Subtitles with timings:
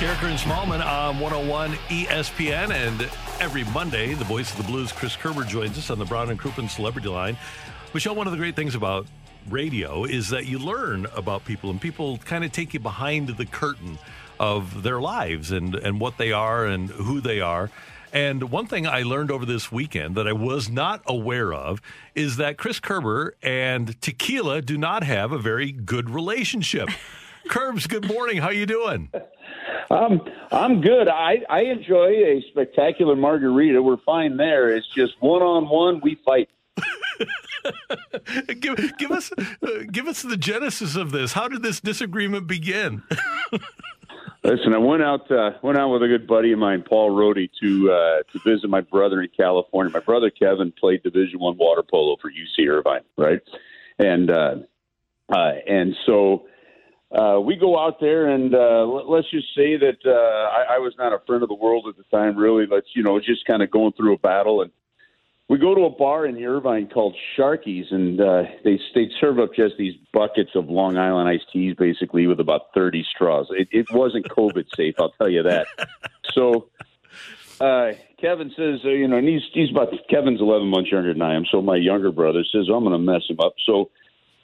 [0.00, 2.70] Karraker and Smallmon on 101 ESPN.
[2.70, 3.02] And
[3.38, 6.40] every Monday, the voice of the blues, Chris Kerber, joins us on the Brown and
[6.40, 7.36] Crouppen Celebrity Line.
[7.92, 9.06] Michelle, one of the great things about
[9.50, 13.44] radio is that you learn about people and people kind of take you behind the
[13.44, 13.98] curtain
[14.38, 17.70] of their lives and, and what they are and who they are.
[18.10, 21.82] And one thing I learned over this weekend that I was not aware of
[22.14, 26.88] is that Chris Kerber and tequila do not have a very good relationship.
[27.50, 28.38] Curbs, good morning.
[28.38, 29.10] How you doing?
[29.90, 30.20] Um,
[30.52, 31.08] I'm good.
[31.08, 33.82] I, I enjoy a spectacular margarita.
[33.82, 34.74] We're fine there.
[34.74, 36.48] It's just one on one, we fight.
[38.60, 41.32] give, give us uh, give us the genesis of this.
[41.32, 43.02] How did this disagreement begin?
[44.44, 47.50] Listen, I went out uh, went out with a good buddy of mine, Paul Rohde,
[47.60, 49.92] to uh, to visit my brother in California.
[49.92, 53.40] My brother Kevin played Division One water polo for UC Irvine, right?
[53.98, 54.54] And uh,
[55.30, 56.46] uh, and so
[57.12, 60.94] uh, we go out there and uh, let's just say that uh, I, I was
[60.96, 62.36] not a friend of the world at the time.
[62.36, 64.70] Really, let's you know just kind of going through a battle, and
[65.48, 69.54] we go to a bar in Irvine called Sharky's, and uh, they they serve up
[69.54, 73.48] just these buckets of Long Island iced teas, basically with about thirty straws.
[73.50, 75.66] It, it wasn't COVID safe, I'll tell you that.
[76.32, 76.68] So.
[77.60, 81.20] Uh, Kevin says, uh, you know, and he's he's about Kevin's eleven months younger than
[81.20, 81.44] I am.
[81.50, 83.52] So my younger brother says, I'm going to mess him up.
[83.66, 83.90] So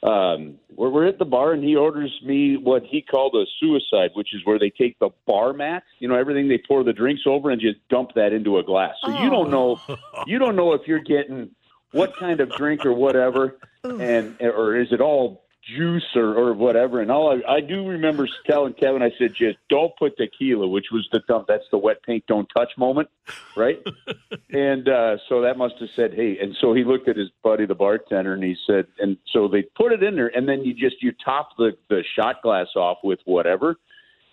[0.03, 4.10] um, we're, we're at the bar and he orders me what he called a suicide,
[4.14, 7.22] which is where they take the bar mat, you know, everything they pour the drinks
[7.26, 8.94] over and just dump that into a glass.
[9.04, 9.22] So oh.
[9.22, 9.97] you don't know, oh.
[10.26, 11.50] you don't know if you're getting
[11.92, 17.00] what kind of drink or whatever, and or is it all juice or, or whatever.
[17.00, 20.87] And all I, I do remember telling Kevin, I said, just don't put tequila, which
[20.93, 21.47] was the dump.
[21.49, 23.09] That's the wet paint don't touch moment,
[23.56, 23.84] right?
[24.50, 26.38] and uh, so that must have said, hey.
[26.41, 29.62] And so he looked at his buddy, the bartender, and he said, and so they
[29.62, 32.98] put it in there, and then you just you top the the shot glass off
[33.03, 33.77] with whatever.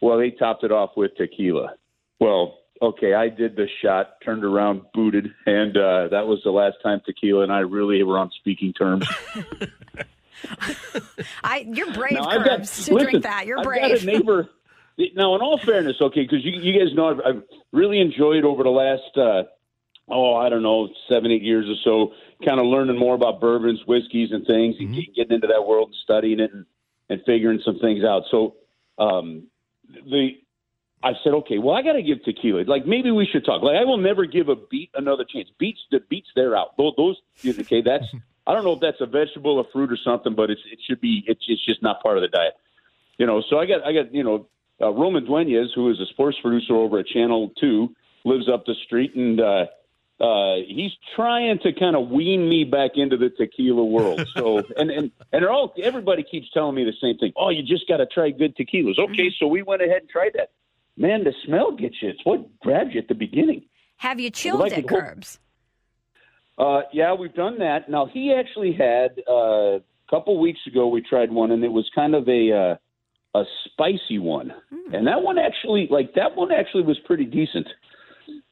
[0.02, 1.76] Well, they topped it off with tequila.
[2.20, 6.76] Well, okay, I did the shot, turned around, booted, and uh, that was the last
[6.84, 9.08] time tequila and I really were on speaking terms.
[11.44, 13.46] I, you're brave, now, got, to listen, drink that.
[13.46, 13.84] You're brave.
[13.84, 14.50] I've got a neighbor.
[15.16, 18.64] Now, in all fairness, okay, because you, you guys know I've, I've really enjoyed over
[18.64, 19.44] the last, uh,
[20.08, 22.14] oh, I don't know, seven, eight years or so,
[22.46, 24.94] kind of learning more about bourbons, whiskeys, and things, mm-hmm.
[24.94, 26.66] and getting into that world and studying it and,
[27.10, 28.24] and figuring some things out.
[28.30, 28.56] So,
[29.00, 29.48] um,
[29.90, 30.32] the
[31.04, 32.64] I said, okay, well, I got to give tequila.
[32.66, 33.62] Like maybe we should talk.
[33.62, 35.50] Like I will never give a beat another chance.
[35.60, 36.78] Beats the beats, they're out.
[36.78, 38.06] Those, those okay, that's
[38.46, 41.00] I don't know if that's a vegetable, a fruit, or something, but it's it should
[41.00, 42.54] be it's it's just not part of the diet.
[43.18, 44.48] You know, so I got I got you know
[44.82, 47.96] uh, Roman Duenas, who is a sports producer over at Channel Two,
[48.26, 49.66] lives up the street, and uh,
[50.20, 54.28] uh, he's trying to kind of wean me back into the tequila world.
[54.36, 57.34] So and and and all everybody keeps telling me the same thing.
[57.38, 58.98] Oh, you just got to try good tequilas.
[58.98, 60.52] Okay, so we went ahead and tried that.
[60.98, 62.10] Man, the smell gets you.
[62.10, 63.64] It's what grabs you at the beginning.
[63.98, 65.40] Have you chilled like it, Curbs?
[66.58, 67.90] Uh, yeah, we've done that.
[67.90, 70.88] Now he actually had uh, a couple weeks ago.
[70.88, 74.96] We tried one, and it was kind of a uh, a spicy one, mm.
[74.96, 77.68] and that one actually, like that one actually was pretty decent.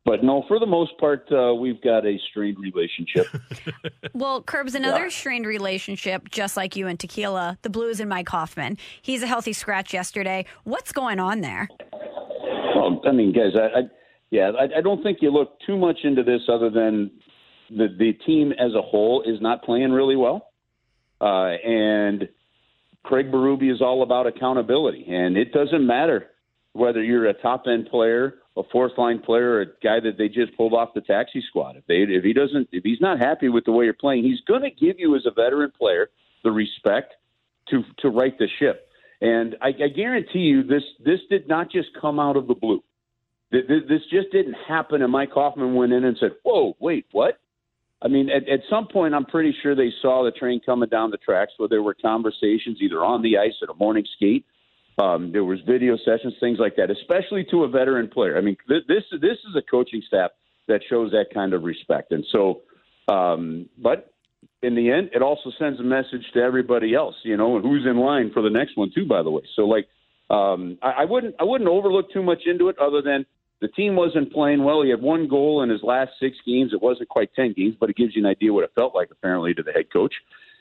[0.04, 3.28] But no, for the most part, uh, we've got a strained relationship.
[4.14, 5.10] well, Curb's another yeah.
[5.10, 7.60] strained relationship, just like you and Tequila.
[7.62, 8.80] The Blues and Mike Hoffman.
[9.04, 10.46] He's a healthy scratch yesterday.
[10.64, 11.70] What's going on there?
[12.76, 13.82] Well, I mean, guys, I, I
[14.32, 17.12] yeah, I, I don't think you look too much into this other than
[17.76, 20.52] the the team as a whole is not playing really well,
[21.20, 22.30] uh, and
[23.04, 26.28] Craig Berube is all about accountability, and it doesn't matter
[26.74, 30.28] whether you're a top end player, a fourth line player, or a guy that they
[30.28, 31.78] just pulled off the taxi squad.
[31.78, 34.42] If they if he doesn't if he's not happy with the way you're playing, he's
[34.48, 36.10] going to give you as a veteran player
[36.44, 37.14] the respect
[37.70, 38.88] to to right the ship.
[39.22, 42.84] And I, I guarantee you, this this did not just come out of the blue.
[43.52, 45.02] this just didn't happen.
[45.02, 47.40] And Mike Hoffman went in and said, "Whoa, wait, what?"
[48.02, 51.12] I mean, at, at some point, I'm pretty sure they saw the train coming down
[51.12, 54.46] the tracks where there were conversations either on the ice at a morning skate.
[55.02, 58.38] Um, there was video sessions, things like that, especially to a veteran player.
[58.38, 60.32] I mean, th- this this is a coaching staff
[60.68, 62.62] that shows that kind of respect, and so.
[63.08, 64.14] Um, but
[64.62, 67.86] in the end, it also sends a message to everybody else, you know, and who's
[67.86, 69.06] in line for the next one too.
[69.06, 69.88] By the way, so like,
[70.30, 73.26] um, I, I wouldn't I wouldn't overlook too much into it, other than
[73.62, 74.82] the team wasn't playing well.
[74.82, 76.74] He had one goal in his last six games.
[76.74, 79.10] It wasn't quite ten games, but it gives you an idea what it felt like
[79.12, 80.14] apparently to the head coach.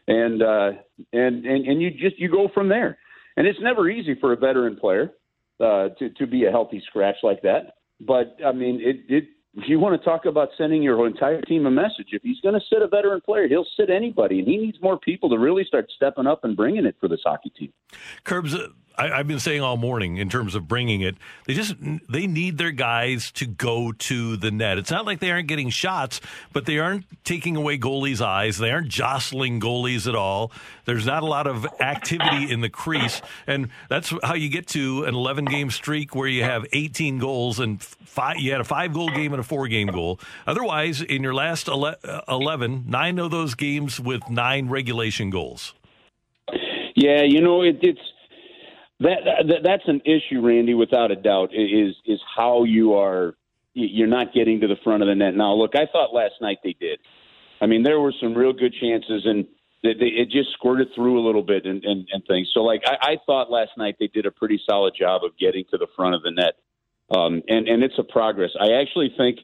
[0.07, 0.73] And uh,
[1.13, 2.99] and and and you just you go from there.
[3.37, 5.13] And it's never easy for a veteran player
[5.61, 7.77] uh, to to be a healthy scratch like that.
[8.01, 9.25] But I mean, it it
[9.55, 12.55] if you want to talk about sending your entire team a message, if he's going
[12.55, 15.65] to sit a veteran player, he'll sit anybody, and he needs more people to really
[15.65, 17.73] start stepping up and bringing it for this hockey team.
[18.25, 18.55] Curbs,
[18.97, 21.17] I, have been saying all morning in terms of bringing it.
[21.47, 21.75] They just
[22.09, 24.79] they need their guys to go to the net.
[24.79, 26.21] It's not like they aren't getting shots,
[26.53, 28.59] but they aren't taking away goalies' eyes.
[28.59, 30.53] They aren't jostling goalies at all.
[30.85, 35.05] There's not a lot of activity in the crease, and that's how you get to
[35.05, 38.39] an 11 game streak where you have 18 goals and five.
[38.39, 40.21] You had a five goal game and a four game goal.
[40.47, 41.95] Otherwise, in your last uh,
[42.29, 45.75] 11, nine of those games with nine regulation goals.
[46.95, 48.01] Yeah, you know it, it's
[49.01, 51.51] that, that that's an issue, Randy, without a doubt.
[51.55, 53.35] Is is how you are
[53.73, 55.35] you're not getting to the front of the net.
[55.35, 57.01] Now, look, I thought last night they did.
[57.61, 59.47] I mean, there were some real good chances, and
[59.83, 62.51] they, they, it just squirted through a little bit and, and, and things.
[62.53, 65.65] So, like, I, I thought last night they did a pretty solid job of getting
[65.71, 66.55] to the front of the net,
[67.11, 68.51] um, and and it's a progress.
[68.61, 69.39] I actually think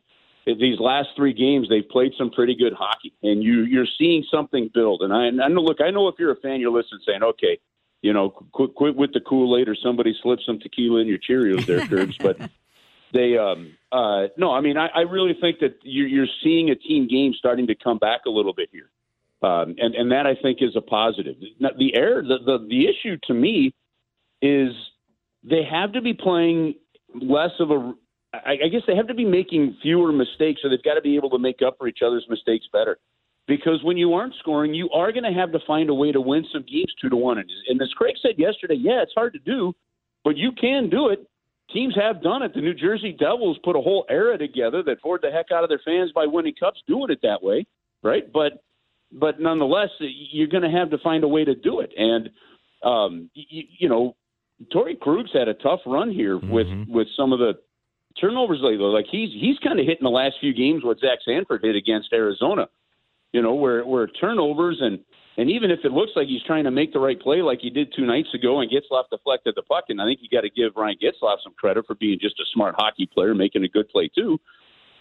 [0.47, 4.71] these last three games they've played some pretty good hockey, and you you're seeing something
[4.75, 5.03] build.
[5.03, 7.59] And I, I know, look, I know if you're a fan, you're listening, saying, okay
[8.03, 11.19] you know, quit, quit with the Kool Aid or somebody slips some tequila in your
[11.19, 12.17] Cheerios there, Curbs.
[12.19, 12.39] but
[13.13, 16.75] they, um, uh, no, I mean, I, I really think that you're, you're seeing a
[16.75, 18.91] team game starting to come back a little bit here.
[19.43, 21.37] Um, and, and that I think is a positive.
[21.61, 23.75] Now, the error, the, the, the issue to me
[24.41, 24.71] is
[25.43, 26.75] they have to be playing
[27.15, 27.95] less of a,
[28.33, 31.17] I, I guess they have to be making fewer mistakes, or they've got to be
[31.17, 32.99] able to make up for each other's mistakes better
[33.47, 36.21] because when you aren't scoring, you are going to have to find a way to
[36.21, 37.39] win some games two to one.
[37.39, 39.73] And, as Craig said yesterday, yeah, it's hard to do,
[40.25, 41.29] but you can do it.
[41.73, 42.55] Teams have done it.
[42.55, 45.69] The New Jersey Devils put a whole era together that bored the heck out of
[45.69, 47.67] their fans by winning cups, doing it that way,
[48.03, 48.33] right?
[48.33, 48.63] But
[49.13, 51.93] but nonetheless, you're going to have to find a way to do it.
[51.97, 52.31] And
[52.85, 54.17] um, you, you know,
[54.73, 56.51] Torey Krug's had a tough run here mm-hmm.
[56.51, 57.55] with with some of the
[58.21, 58.87] turnovers lately.
[58.87, 62.13] Like he's he's kind of hitting the last few games what Zach Sanford did against
[62.13, 62.69] Arizona
[63.33, 65.01] you know, where where turnovers and
[65.39, 67.71] and even if it looks like he's trying to make the right play like he
[67.71, 70.51] did two nights ago and Getzlaf deflected the puck, and I think you got to
[70.51, 73.89] give Ryan Getzlaf some credit for being just a smart hockey player, making a good
[73.89, 74.39] play too.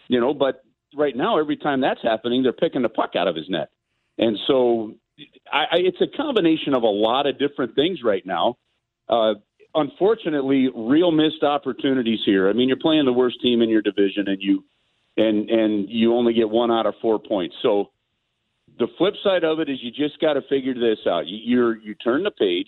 [0.08, 0.64] You know, but
[0.96, 3.70] right now every time that's happening, they're picking the puck out of his net,
[4.18, 4.94] and so
[5.52, 8.58] I, I, it's a combination of a lot of different things right now.
[9.08, 9.36] Uh,
[9.74, 12.50] unfortunately, real missed opportunities here.
[12.50, 14.64] I mean, you're playing the worst team in your division, and you
[15.18, 17.56] and and you only get one out of four points.
[17.62, 17.92] So
[18.78, 21.28] the flip side of it is you just got to figure this out.
[21.28, 22.68] You, you're you turn the page.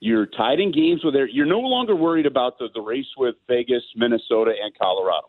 [0.00, 1.28] You're tied in games with there.
[1.28, 5.28] You're no longer worried about the, the race with Vegas, Minnesota, and Colorado.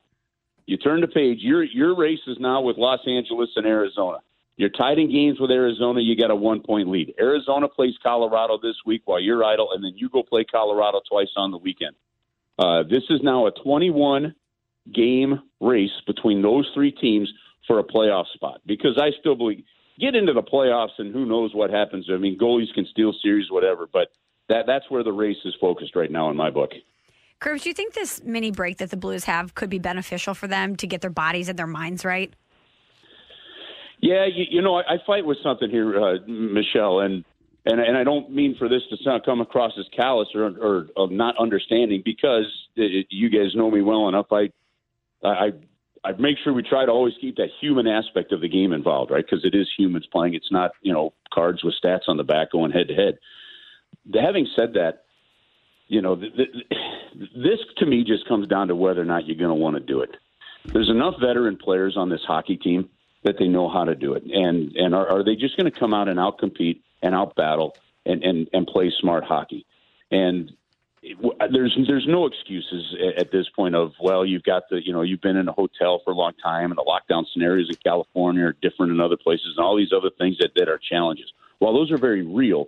[0.65, 1.39] You turn the page.
[1.41, 4.19] Your your race is now with Los Angeles and Arizona.
[4.57, 6.01] You're tied in games with Arizona.
[6.01, 7.15] You got a one point lead.
[7.19, 11.29] Arizona plays Colorado this week while you're idle, and then you go play Colorado twice
[11.37, 11.95] on the weekend.
[12.59, 14.35] Uh, this is now a 21
[14.93, 17.31] game race between those three teams
[17.67, 19.63] for a playoff spot because I still believe
[19.99, 22.07] get into the playoffs and who knows what happens.
[22.11, 24.07] I mean, goalies can steal series, whatever, but
[24.47, 26.71] that that's where the race is focused right now in my book.
[27.39, 30.47] Curbs, do you think this mini break that the Blues have could be beneficial for
[30.47, 32.33] them to get their bodies and their minds right?
[34.01, 37.23] Yeah, you, you know, I, I fight with something here, uh, Michelle, and
[37.65, 40.87] and and I don't mean for this to sound come across as callous or or
[40.95, 44.27] of not understanding because it, you guys know me well enough.
[44.31, 44.49] I
[45.23, 45.51] I
[46.03, 49.11] I make sure we try to always keep that human aspect of the game involved,
[49.11, 49.25] right?
[49.25, 50.33] Because it is humans playing.
[50.33, 53.19] It's not you know cards with stats on the back going head to head.
[54.13, 55.03] Having said that,
[55.87, 56.49] you know th- th-
[57.35, 59.81] this to me just comes down to whether or not you're going to want to
[59.81, 60.15] do it.
[60.65, 62.89] There's enough veteran players on this hockey team
[63.23, 65.77] that they know how to do it, and and are, are they just going to
[65.77, 67.71] come out and outcompete and outbattle
[68.05, 69.65] and and and play smart hockey?
[70.11, 70.51] And
[71.51, 75.21] there's there's no excuses at this point of well you've got the you know you've
[75.21, 78.55] been in a hotel for a long time and the lockdown scenarios in California are
[78.61, 81.31] different in other places and all these other things that that are challenges.
[81.59, 82.67] While those are very real,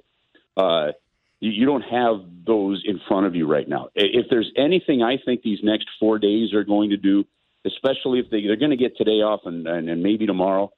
[0.57, 0.91] uh,
[1.39, 3.89] You, you don't have those in front of you right now.
[3.95, 7.25] If there's anything I think these next four days are going to do,
[7.65, 10.71] especially if they, they're going to get today off and, and, and maybe tomorrow,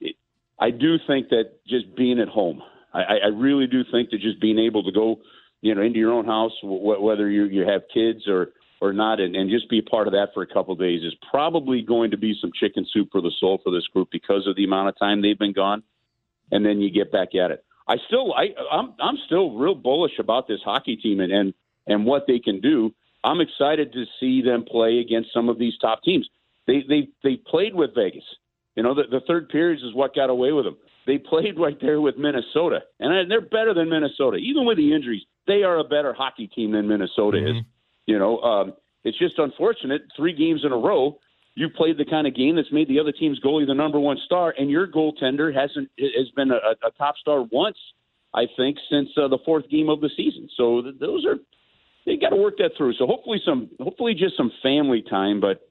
[0.00, 0.16] it,
[0.58, 2.62] I do think that just being at home,
[2.92, 5.20] I, I really do think that just being able to go,
[5.62, 9.20] you know, into your own house, wh- whether you you have kids or or not,
[9.20, 11.82] and, and just be a part of that for a couple of days is probably
[11.82, 14.64] going to be some chicken soup for the soul for this group because of the
[14.64, 15.82] amount of time they've been gone,
[16.50, 17.64] and then you get back at it.
[17.86, 21.54] I still, I, I'm, I'm still real bullish about this hockey team and and
[21.86, 22.94] and what they can do.
[23.22, 26.28] I'm excited to see them play against some of these top teams.
[26.66, 28.24] They they they played with Vegas.
[28.76, 30.76] You know, the, the third periods is what got away with them.
[31.06, 34.36] They played right there with Minnesota, and they're better than Minnesota.
[34.36, 37.58] Even with the injuries, they are a better hockey team than Minnesota mm-hmm.
[37.58, 37.64] is.
[38.06, 40.02] You know, um, it's just unfortunate.
[40.16, 41.18] Three games in a row,
[41.54, 44.18] you played the kind of game that's made the other team's goalie the number one
[44.24, 46.56] star, and your goaltender hasn't has been a,
[46.86, 47.78] a top star once,
[48.34, 50.48] I think, since uh, the fourth game of the season.
[50.56, 51.36] So th- those are
[52.06, 52.94] they got to work that through.
[52.94, 55.66] So hopefully some, hopefully just some family time, but.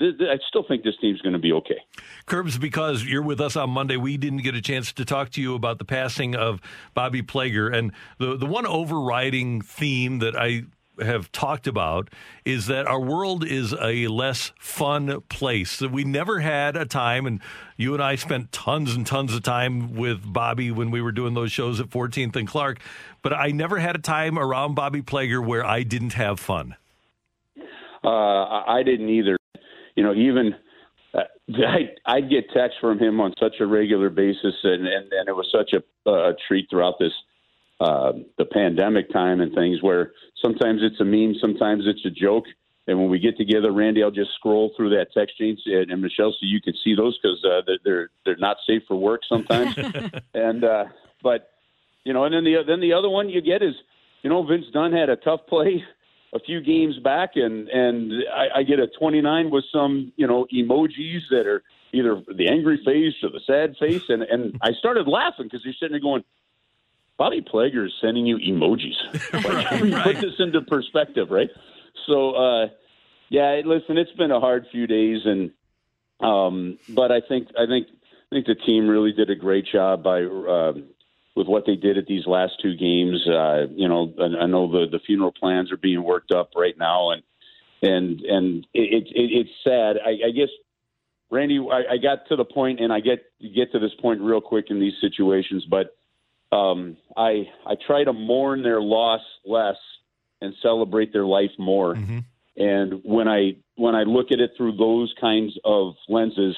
[0.00, 1.78] Uh, I still think this team's going to be okay.
[2.26, 5.42] Curbs, because you're with us on Monday, we didn't get a chance to talk to
[5.42, 6.60] you about the passing of
[6.94, 7.74] Bobby Plager.
[7.74, 10.64] And the, the one overriding theme that I
[11.02, 12.08] have talked about
[12.44, 15.80] is that our world is a less fun place.
[15.80, 17.40] We never had a time, and
[17.76, 21.34] you and I spent tons and tons of time with Bobby when we were doing
[21.34, 22.80] those shows at 14th and Clark,
[23.22, 26.76] but I never had a time around Bobby Plager where I didn't have fun.
[28.02, 29.36] Uh, I didn't either.
[29.96, 30.54] You know, even
[31.14, 31.20] uh,
[31.54, 35.36] I, I'd get texts from him on such a regular basis, and, and, and it
[35.36, 37.12] was such a, a treat throughout this
[37.80, 42.44] uh, the pandemic time and things where sometimes it's a meme, sometimes it's a joke.
[42.86, 46.02] And when we get together, Randy, I'll just scroll through that text chain, and, and
[46.02, 49.76] Michelle, so you can see those because uh, they're they're not safe for work sometimes.
[50.34, 50.84] and uh,
[51.22, 51.50] but
[52.04, 53.74] you know, and then the then the other one you get is,
[54.22, 55.84] you know, Vince Dunn had a tough play
[56.32, 60.46] a few games back, and and I, I get a 29 with some you know
[60.52, 65.08] emojis that are either the angry face or the sad face, and and I started
[65.08, 66.24] laughing because you're sitting there going,
[67.18, 68.96] Bobby Plager is sending you emojis.
[69.32, 70.04] Like, right.
[70.04, 71.50] Put this into perspective, right?
[72.06, 72.68] So, uh,
[73.28, 75.50] yeah, listen, it's been a hard few days, and
[76.20, 80.02] um, but I think I think I think the team really did a great job
[80.02, 80.72] by uh,
[81.36, 83.26] with what they did at these last two games.
[83.26, 86.76] Uh, you know, I, I know the the funeral plans are being worked up right
[86.78, 87.22] now, and
[87.82, 89.96] and and it, it, it's sad.
[90.04, 90.48] I, I guess
[91.30, 94.40] Randy, I, I got to the point, and I get get to this point real
[94.40, 95.96] quick in these situations, but
[96.54, 99.76] um, I I try to mourn their loss less
[100.40, 101.94] and celebrate their life more.
[101.94, 102.18] Mm-hmm.
[102.56, 106.56] And when I when I look at it through those kinds of lenses,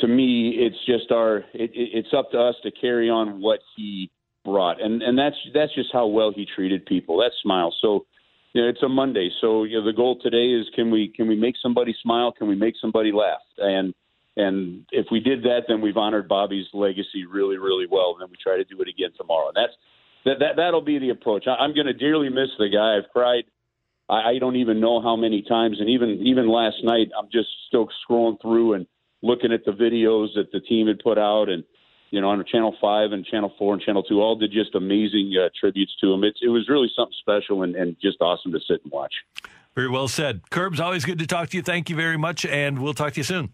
[0.00, 4.10] to me, it's just our it, it's up to us to carry on what he
[4.44, 7.18] brought, and and that's that's just how well he treated people.
[7.18, 7.74] That smile.
[7.80, 8.06] So,
[8.52, 11.28] you know, it's a Monday, so you know the goal today is can we can
[11.28, 12.32] we make somebody smile?
[12.32, 13.40] Can we make somebody laugh?
[13.58, 13.94] And
[14.36, 18.12] and if we did that, then we've honored Bobby's legacy really, really well.
[18.12, 19.48] And then we try to do it again tomorrow.
[19.48, 19.72] And that's
[20.24, 21.44] that, that that'll be the approach.
[21.46, 22.96] I, I'm going to dearly miss the guy.
[22.96, 23.44] I've cried.
[24.08, 25.78] I, I don't even know how many times.
[25.80, 28.86] And even even last night, I'm just still scrolling through and
[29.22, 31.64] looking at the videos that the team had put out and
[32.10, 35.32] you know, on Channel Five and Channel Four and Channel Two, all did just amazing
[35.40, 36.24] uh, tributes to him.
[36.24, 39.14] It's it was really something special and, and just awesome to sit and watch.
[39.76, 40.80] Very well said, Curbs.
[40.80, 41.62] Always good to talk to you.
[41.62, 43.50] Thank you very much, and we'll talk to you soon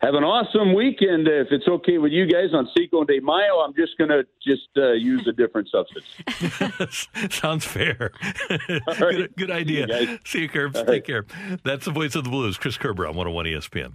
[0.00, 1.26] have an awesome weekend.
[1.26, 4.68] If it's okay with you guys on Cinco de Mayo, I'm just going to just
[4.76, 7.08] uh, use a different substance.
[7.34, 8.12] Sounds fair.
[8.98, 9.86] good, good, idea.
[9.88, 10.76] See you, See you Curbs.
[10.76, 11.04] Take right.
[11.04, 11.26] care.
[11.64, 13.94] That's the voice of the Blues, Chris Kerber on 101 ESPN.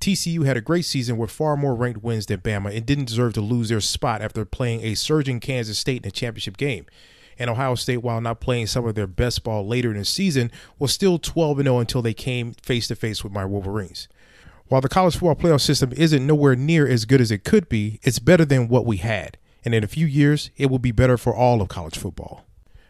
[0.00, 3.32] TCU had a great season with far more ranked wins than Bama and didn't deserve
[3.34, 6.86] to lose their spot after playing a surging Kansas State in a championship game.
[7.38, 10.50] And Ohio State, while not playing some of their best ball later in the season,
[10.78, 14.08] was still 12 0 until they came face to face with my Wolverines.
[14.68, 18.00] While the college football playoff system isn't nowhere near as good as it could be,
[18.02, 19.38] it's better than what we had.
[19.64, 22.44] And in a few years, it will be better for all of college football.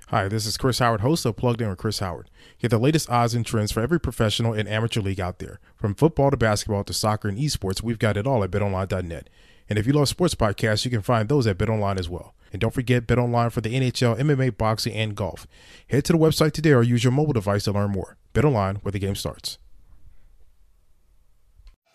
[0.08, 2.30] Hi, this is Chris Howard, host of Plugged In with Chris Howard.
[2.60, 5.58] Get the latest odds and trends for every professional and amateur league out there.
[5.76, 9.28] From football to basketball to soccer and esports, we've got it all at betonline.net.
[9.68, 12.34] And if you love sports podcasts, you can find those at BetOnline as well.
[12.52, 15.46] And don't forget BetOnline for the NHL, MMA, boxing, and golf.
[15.88, 18.16] Head to the website today or use your mobile device to learn more.
[18.32, 19.58] BetOnline, where the game starts.